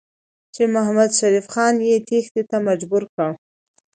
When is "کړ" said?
3.15-3.29